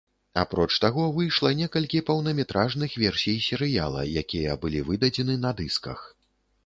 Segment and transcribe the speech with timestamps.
[0.43, 5.99] Апроч таго, выйшла некалькі поўнаметражных версій серыяла, якія былі выдадзены на дысках.